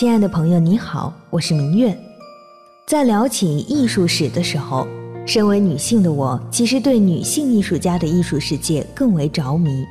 [0.00, 1.94] 亲爱的朋友，你好，我是明月。
[2.86, 4.88] 在聊起艺术史的时候，
[5.26, 9.84] 身为女性的我，其实对女性艺术家的艺术世界更为着迷，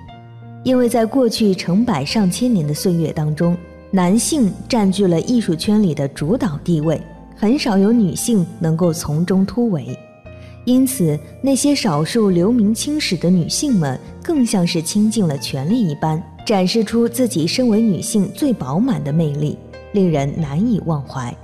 [0.63, 3.55] 因为在过去成百上千年的岁月当中，
[3.91, 6.99] 男性占据了艺术圈里的主导地位，
[7.35, 9.95] 很少有女性能够从中突围。
[10.65, 19.55] 因此，那些少数留名青史的女性们，更像是倾尽了全力一般，展示出自己身为女性最饱满的魅力，
[19.91, 21.35] 令人难以忘怀。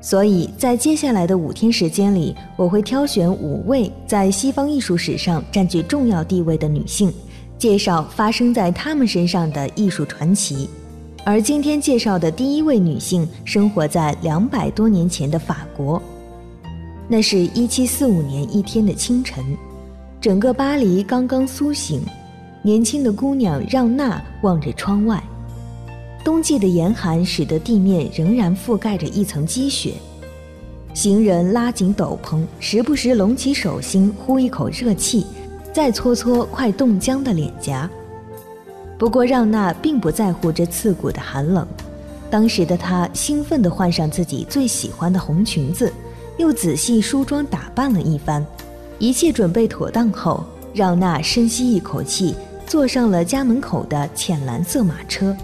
[0.00, 7.12] 所以在接下来的五天时间里，我会挑选五位在西方艺术史上占据重要地位的女性，
[7.56, 10.68] 介绍发生在她们身上的艺术传奇。
[11.24, 16.02] 而今天介绍的第一位女性，生活在两百多年前的法国。
[17.08, 19.42] 那是一七四五年一天的清晨，
[20.20, 22.02] 整个巴黎刚刚苏醒。
[22.62, 25.22] 年轻的姑娘让娜望着窗外，
[26.24, 29.92] 冬季的严寒使得地面仍然覆盖着一层积雪。
[30.94, 35.26] 行人拉紧斗篷，时不时隆起手心呼一口热气，
[35.70, 37.88] 再搓搓快冻僵的脸颊。
[38.96, 41.66] 不过让娜并不在乎这刺骨的寒冷，
[42.30, 45.92] 当时的她兴奋地换上自己最喜欢的红裙子。
[46.36, 48.44] 又仔细梳妆打扮了一番，
[48.98, 52.34] 一切准备妥当后，让娜深吸一口气，
[52.66, 55.36] 坐上了家门口的浅蓝色马车，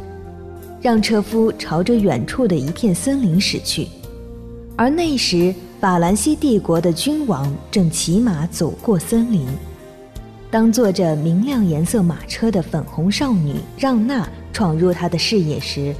[0.80, 3.86] 让车夫朝着远处的一片森林驶去。
[4.76, 9.46] 而那时，法兰西帝国的君王正骑马走过森林。
[10.50, 15.94] 当坐着明亮颜色马车的粉红少女让娜闯入他的视野时，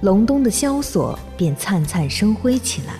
[0.00, 2.94] 隆冬的萧索便灿灿生辉起来。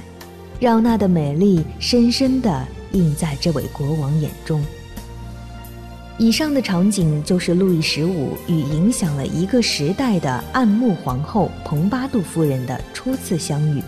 [0.61, 4.63] 让娜的美丽深深地印在这位国王眼中。
[6.23, 13.83] 以上的场景就是路易十五与影响了一个时代的暗木皇后蓬巴杜夫人的初次相遇。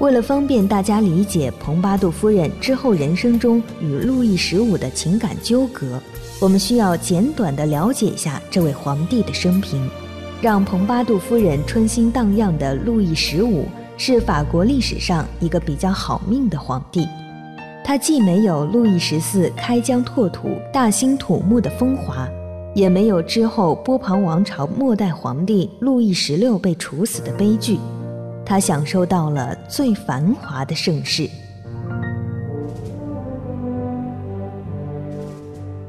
[0.00, 6.02] 为了方便大家理解蓬巴杜夫人之后人生中与路易十五的情感纠葛，
[6.40, 9.88] 我们需要简短地了解一下这位皇帝的生平，
[10.42, 13.68] 让蓬巴杜夫人春心荡漾的路易十五。
[13.96, 17.04] 是法国历史上一个比较好命的皇帝，
[17.88, 22.28] 他既没有路易十四开疆拓土、大兴土木的风华，
[22.74, 27.78] 也没有之后波旁王朝末代皇帝路易十六被处死的悲剧，
[28.44, 31.30] 他享受到了最繁华的盛世。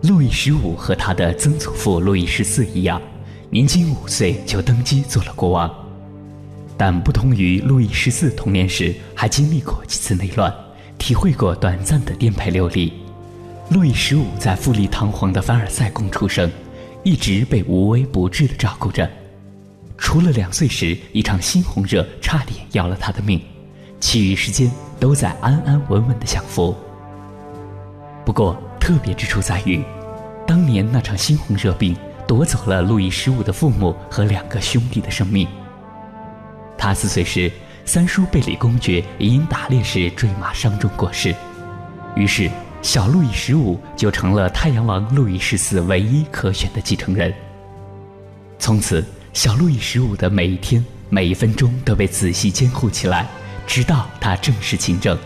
[0.03, 3.01] 路易十五和他的曾祖父路易十四一样，
[3.49, 5.69] 年仅五岁就登基做了国王。
[6.77, 10.49] 但不同于路易十四童年时还经历过几次内乱，
[10.99, 12.93] 体会过短暂的颠沛流离，
[13.69, 16.51] 路易十五在富丽堂皇的凡尔赛宫出生，
[17.03, 19.09] 一直被无微不至的照顾着。
[19.97, 23.41] 除了两岁时一场猩红热差点要了他的命，
[23.99, 26.75] 其余时间都在安安稳稳的享福。
[28.23, 29.83] 不过特别之处在于，
[30.45, 31.95] 当年那场猩红热病
[32.27, 35.47] 夺走了路易十五的父母和两个兄弟的生命。
[36.77, 37.51] 他四岁时，
[37.89, 41.35] 三叔贝里公爵也因打猎时坠马伤重过世，
[42.15, 42.47] 于是
[42.83, 47.33] 小路易十五就成了太阳王路易十四唯一可选的继承人。
[48.59, 53.25] 从此，小路易十五的每一天、每一分钟都被仔细监护起来，
[53.65, 55.17] 直到他正式亲政。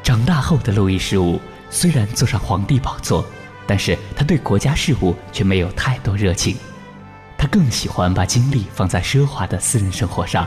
[0.00, 1.40] 长大后的路易十五
[1.70, 3.26] 虽然坐上皇帝宝座，
[3.66, 6.56] 但是他对国家事务却没有太多热情。
[7.36, 10.46] 他更喜欢把精力放在奢华的私人生活上，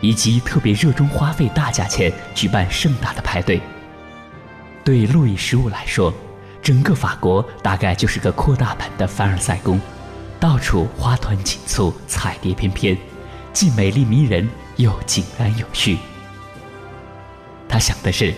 [0.00, 3.60] 以及特别热衷花费大价钱举办盛大的派对。
[4.84, 6.12] 对路易十五来说，
[6.62, 9.80] 整个法国大概就是个扩大版的凡尔赛宫，
[10.38, 12.96] 到处花团锦簇、彩蝶翩翩，
[13.52, 15.98] 既美丽迷人又井然有序。
[17.68, 18.32] 他想的是，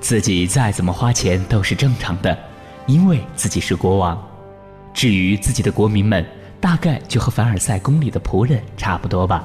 [0.00, 2.38] 自己再怎么花钱都是正常的，
[2.86, 4.22] 因为自己是国王。
[4.92, 6.24] 至于自己的国民们，
[6.60, 9.44] 大概就和凡尔赛宫里的仆人差不多吧。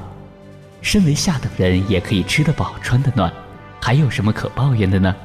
[0.81, 3.31] 身为下等人也可以吃得饱、穿得暖，
[3.81, 5.15] 还有什么可抱怨的呢？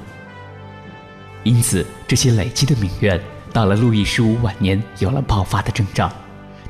[1.43, 3.21] 因此，这些累积的民怨，
[3.53, 6.11] 到了路易十五晚年有了爆发的征兆。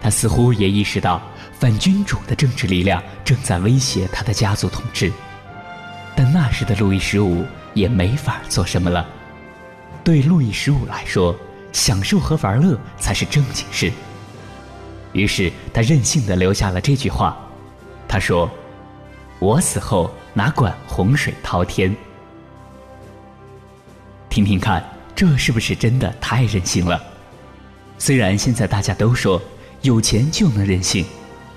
[0.00, 1.22] 他似乎也意识到
[1.58, 5.10] 反君主的政治力量正在威胁他的家族统治。
[6.14, 9.08] 但那时的路易十五也没法做什么了。
[10.04, 11.34] 对路易十五来说，
[11.72, 13.90] 享受和玩乐才是正经事。
[15.12, 17.36] 于是他任性的留下了这句话，
[18.06, 18.50] 他说
[19.44, 21.94] ：“我死后哪管洪水滔天。”
[24.30, 24.82] 听听看，
[25.14, 26.98] 这是不是真的太任性了？
[27.98, 29.40] 虽然现在大家都说
[29.82, 31.04] 有钱就能任性，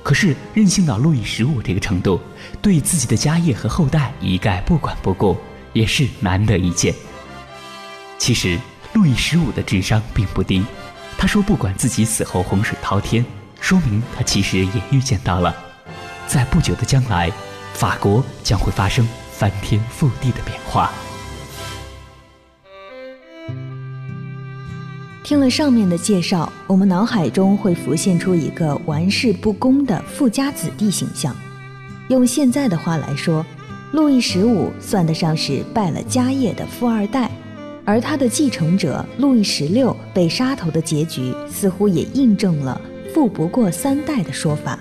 [0.04, 2.19] 可是任性到路易十五这个程度，
[2.62, 5.38] 对自己的家业和后代一概不管不顾，
[5.72, 6.94] 也是难得一见。
[8.18, 8.60] 其实，
[8.92, 10.62] 路易十五的智商并不低。
[11.18, 13.25] 他说：“不管自己死后洪水滔天，
[13.62, 15.56] 说明他其实也预见到了，
[16.28, 17.31] 在不久的将来，
[17.78, 20.92] 法国将会发生翻天覆地的变化。”
[25.24, 31.36] 听了上面的介绍，我们脑海中会浮现出一个玩世不恭的富家子弟形象。
[32.08, 33.46] 用现在的话来说，
[33.92, 37.30] 路易十五算得上是败了家业的富二代，
[37.84, 42.80] 而他的继承者路易十六被杀头的结局，似乎也印证了
[43.14, 44.80] “富不过三代”的说法。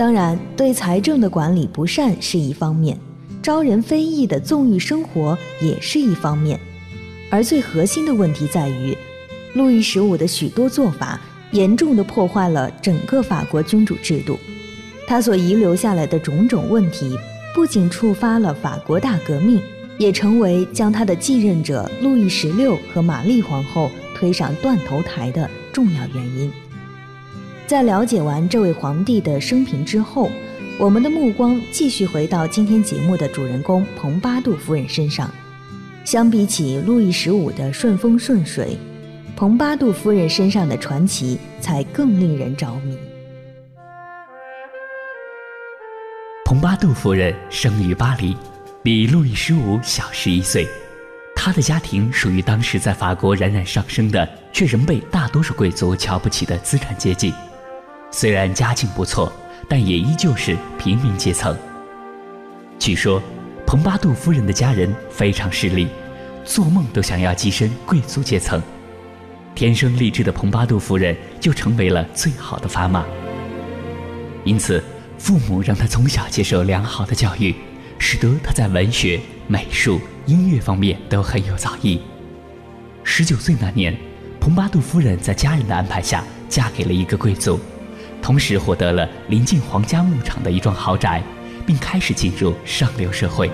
[0.00, 2.98] 当然，对财政的管理不善是一方面，
[3.42, 6.58] 招人非议的纵欲生活也是一方面，
[7.30, 8.96] 而最核心的问题在于。
[9.52, 11.20] 路易十五的许多做法
[11.50, 14.38] 严重的破坏了整个法国君主制度，
[15.06, 17.14] 他所遗留下来的种种问题，
[17.54, 19.60] 不仅触发了法国大革命，
[19.98, 26.50] 也成为将他的继任者路易十六和玛丽皇后推上断头台的重要原因。
[27.70, 30.28] 在了解完这位皇帝的生平之后，
[30.76, 35.30] 我们的目光继续回到今天节目的主人公蓬巴杜夫人身上。
[36.04, 38.76] 相比起路易十五的顺风顺水。
[39.36, 42.98] 蓬巴杜夫人身上的传奇才更令人着迷。
[46.44, 48.36] 蓬巴杜夫人生于巴黎，
[48.82, 50.66] 比路易十五小十一岁。
[51.36, 57.32] 她的家庭属于当时在法国冉冉上升的，却仍被大多数贵族瞧不起的资产阶级。
[58.10, 59.32] 虽然家境不错，
[59.68, 61.56] 但也依旧是平民阶层。
[62.78, 63.22] 据说，
[63.66, 65.86] 蓬巴杜夫人的家人非常势利，
[66.44, 68.60] 做梦都想要跻身贵族阶层。
[69.54, 73.04] 天生丽质的蓬巴杜夫人就成为了最好的砝码。
[74.44, 74.82] 因此，
[75.18, 77.54] 父母让她从小接受良好的教育，
[77.98, 82.00] 使得她在文学、美术、音乐方面都很有造诣。
[83.04, 83.96] 十九岁那年，
[84.40, 87.60] 蓬巴杜夫人在家人的安排下嫁给了一个贵族，
[88.22, 91.22] 同时获得了临近皇家牧场的一幢豪宅，
[91.66, 93.50] 并开始进入上流社会。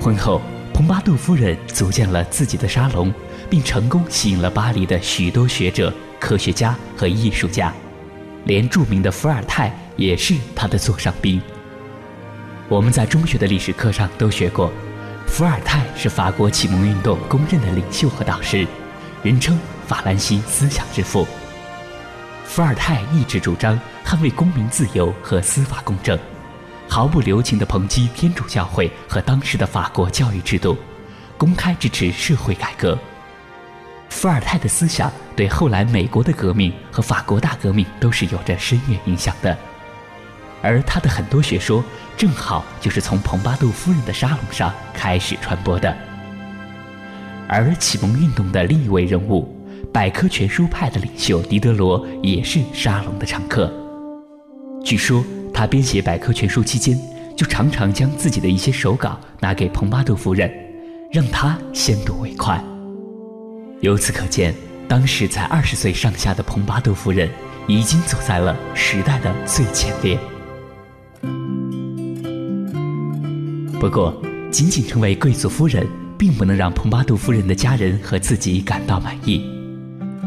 [0.00, 0.40] 婚后，
[0.72, 3.12] 蓬巴杜夫人组建了自己的沙龙。
[3.48, 7.74] 并成功吸引了巴黎的许多学者、科学家和艺术家，
[8.44, 11.42] 连著名的伏尔泰也是他的座上宾。
[12.68, 14.70] 我们在中学的历史课上都学过，
[15.26, 18.64] 伏尔泰是法国启蒙运动公认的领袖和导师，
[19.24, 21.26] 人称“法兰西思想之父”。
[22.50, 26.18] 伏尔泰一直主张捍卫公民自由和司法公正，
[26.88, 30.76] 毫不留情地抨击天主教会和当时的法国教育制度，
[31.38, 32.98] 公开支持社会改革。
[34.08, 39.56] 伏尔泰的思想对后来美国的革命和法国大革命都是有着深远影响的，
[40.60, 41.84] 而他的很多学说
[42.16, 45.96] 正好就是从蓬巴杜夫人的沙龙上开始传播的。
[47.46, 49.56] 而启蒙运动的另一位人物，
[49.92, 53.72] 百科全书派的领袖狄德罗也是沙龙的常客。
[54.84, 56.98] 据说他编写百科全书期间，
[57.36, 60.50] 就常常将自己的一些手稿拿给蓬巴杜夫人，
[61.12, 62.62] 让他先睹为快。
[63.80, 64.54] 由此可见，
[64.86, 67.28] 当时才二十岁上下的蓬巴杜夫人，
[67.66, 70.18] 已经走在了时代的最前列。
[73.78, 74.14] 不过，
[74.50, 75.86] 仅仅成为贵族夫人，
[76.18, 79.59] 并不能让蓬巴杜夫人的家人和自己感到满意。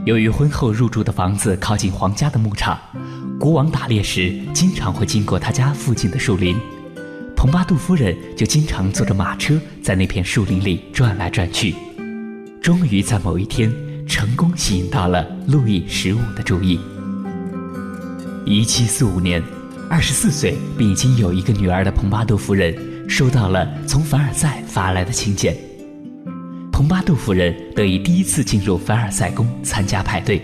[0.05, 2.77] 由于婚后入住的房子靠近皇家的牧场，
[3.39, 6.57] 国王打猎时经常会经过他家附近的树林，
[7.37, 11.73] 蓬巴杜夫人就经常坐着马车在那片树林里转来转去。
[12.61, 13.73] 终于在某一天
[14.05, 16.77] 成功吸引到了路易十五的注意。
[18.45, 19.41] 一七四五年，
[19.89, 22.75] 二十四岁并已经有一个女儿的蓬巴杜夫人
[23.09, 25.55] 收到了从凡尔赛发来的请柬。
[26.73, 30.41] 蓬巴杜夫人得以第一次进入凡尔赛宫参加派对。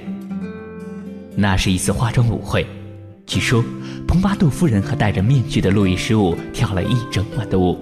[1.36, 2.64] 那是一次化妆舞会，
[3.26, 3.66] 据说
[4.08, 7.80] 蓬巴杜夫人和戴着面具的路易十五跳了一整晚的舞。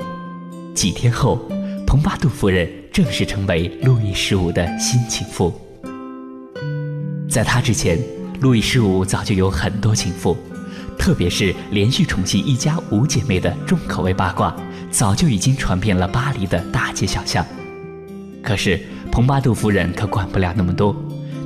[0.74, 1.38] 几天后，
[1.86, 2.68] 蓬巴杜夫人。
[2.90, 5.54] 正式成为路易十五的新情妇。
[7.30, 8.00] 在他之前，
[8.42, 10.36] 路易十五早就有很多情妇，
[10.98, 14.56] 特别是连续宠幸一家五姐妹的重口味八卦，
[14.90, 17.46] 早就已经传遍了巴黎的大街小巷。
[18.48, 18.80] 可是
[19.12, 20.96] 蓬巴杜夫人可管不了那么多，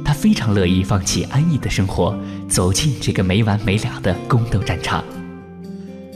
[0.05, 2.15] 她非常乐意放弃安逸的生活，
[2.47, 5.03] 走进这个没完没了的宫斗战场。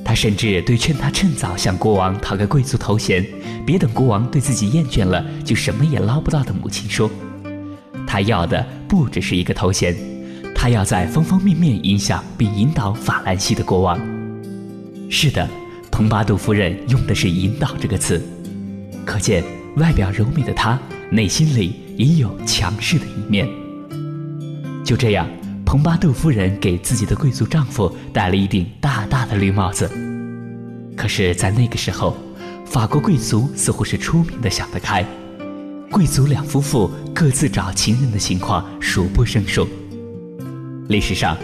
[0.04, 3.26] 她甚至对劝他趁早向国王讨个贵族头衔，
[3.66, 7.10] 别等国王对自己厌倦了就什么也捞不到的母亲说
[8.06, 9.96] ：“他要的不只是一个头衔，
[10.54, 14.00] 他还要在方方面面影响并引导法兰西的国王。
[15.10, 15.50] 是的，
[15.90, 18.24] 蓬巴杜夫人用的是“引导”这个词，
[19.04, 19.44] 可见
[19.78, 20.80] 外表柔美的她，
[21.10, 23.48] 内心里也有强势的一面。
[24.84, 25.28] 就这样，
[25.66, 29.90] 蓬巴杜夫人给自己的贵族丈夫戴了一顶大大的绿帽子。
[30.96, 32.16] 可是，在那个时候，
[32.66, 35.06] 法国贵族似乎是出名的想得开，
[35.92, 39.68] 贵族两夫妇各自找情人的情况数不胜数。
[40.88, 41.38] 历史上，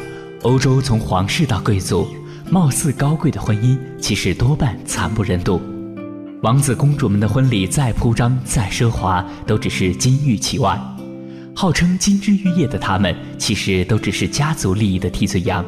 [0.43, 2.07] 欧洲从皇室到贵族，
[2.49, 5.59] 貌似高贵的婚姻，其实多半惨不忍睹。
[6.41, 10.75] 王子公主们的婚礼再铺张再奢华，都只是金玉其外；
[11.55, 15.63] 号称金枝玉叶的他们，其实都只是家族利益的替罪羊。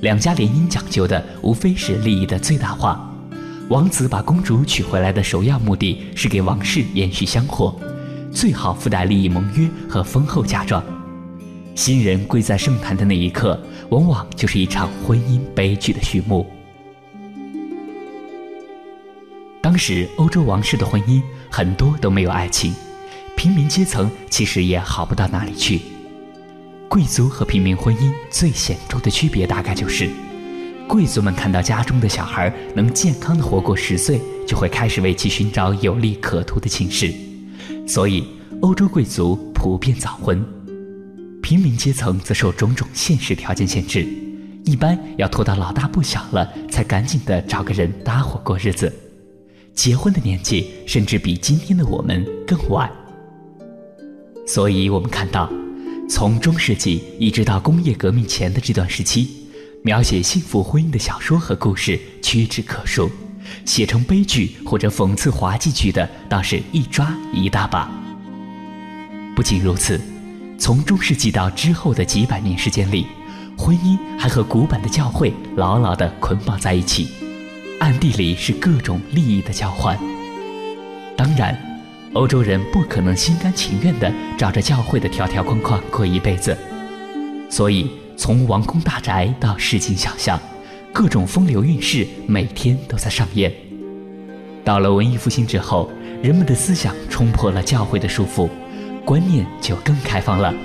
[0.00, 3.12] 两家联姻讲究的无非是利益的最大化。
[3.68, 7.78] 王子把公主娶回来的首要目的是给王室延续香火，
[8.32, 10.82] 最好附带利益盟约和丰厚嫁妆。
[11.74, 16.46] 新人跪在圣坛的那一刻，往往就是一场婚姻悲剧的序幕。
[19.76, 22.72] 当时欧洲王室的婚姻很多都没有爱情，
[23.36, 25.82] 平民阶层其实也好不到哪里去。
[26.88, 30.08] 贵族和平民婚姻最显著的区别，大概就是，
[30.88, 34.18] 贵族们看到家中的小孩能健康的活过十岁，
[34.48, 37.12] 就会开始为其寻找有利可图的亲事，
[37.86, 38.26] 所以
[38.62, 40.42] 欧洲贵族普遍早婚。
[41.42, 44.08] 平民阶层则受种种现实条件限制，
[44.64, 48.90] 一般要拖到老大不小了，才赶紧的找个人搭伙过日子，
[49.76, 52.90] 结婚的年纪甚至比今天的我们更晚。
[54.46, 55.48] 所以，我们看到。
[56.08, 59.28] 从中世纪一直到工业革命前的这段时期，
[59.82, 63.10] 描写幸福婚姻的小说和故事屈指可数，
[63.64, 67.90] 写成悲剧或者讽刺滑稽剧的倒是一抓一大把。
[69.34, 70.00] 不仅如此，
[70.56, 73.04] 从中世纪到之后的几百年时间里，
[73.58, 77.08] 婚姻还和古板的教会牢牢地捆绑在一起，
[77.80, 79.98] 暗地里是各种利益的交换。
[81.16, 81.56] 当然。
[82.12, 86.56] 欧洲人不可能心甘情愿地照着教会的条条框框过一辈子，
[87.50, 90.40] 所以从王宫大宅到市井小巷，
[90.94, 93.52] 各种风流韵事每天都在上演。
[94.64, 95.90] 到了文艺复兴之后，
[96.22, 98.48] 人们的思想冲破了教会的束缚，
[99.04, 100.50] 观念就更开放了。《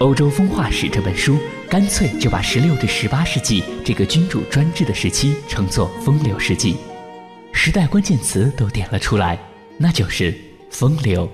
[0.00, 1.38] 欧洲风化史》这本书
[1.70, 6.76] 干脆就把十六至十八世纪这个君主专制的时期称作风流世纪，
[7.52, 9.38] 时代关键词都点了出来。
[9.78, 10.34] 那就是
[10.68, 11.30] 风流。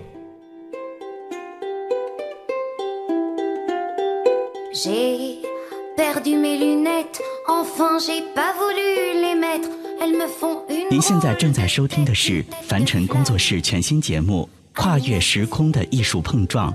[10.91, 14.47] 您现在正在收听的是凡尘工作室全新节目
[14.79, 16.71] 《跨越时空的艺术碰撞》，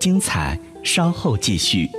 [0.00, 1.90] 精彩稍后继续。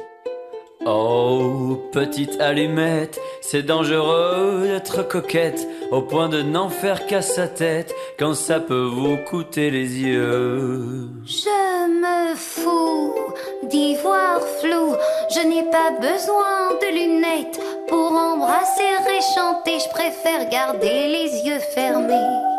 [0.87, 7.91] Oh, petite allumette, c'est dangereux d'être coquette, au point de n'en faire qu'à sa tête,
[8.19, 11.09] quand ça peut vous coûter les yeux.
[11.25, 13.15] Je me fous
[13.63, 14.95] d'ivoire flou,
[15.33, 21.61] je n'ai pas besoin de lunettes pour embrasser et chanter, je préfère garder les yeux
[21.73, 22.54] fermés.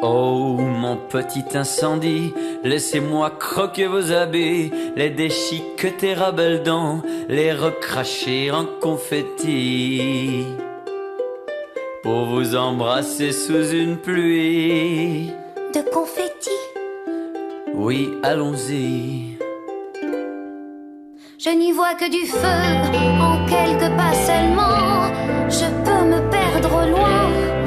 [0.00, 8.52] Oh mon petit incendie, laissez-moi croquer vos habits, les déchiqueter à belles dents, les recracher
[8.52, 10.44] en confetti.
[12.04, 15.32] Pour vous embrasser sous une pluie
[15.74, 16.50] de confetti?
[17.74, 19.36] Oui, allons-y.
[21.38, 22.38] Je n'y vois que du feu
[23.20, 25.10] en quelques pas seulement.
[25.48, 27.57] Je peux me perdre loin,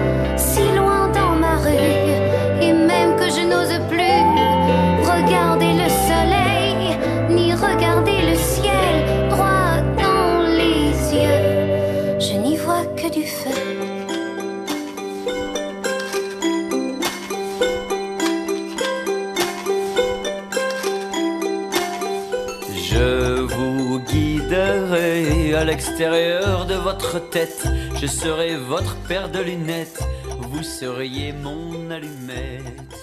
[26.02, 27.64] de votre tête.
[28.02, 30.02] Je serai votre paire de lunettes,
[30.40, 33.01] vous seriez mon allumette.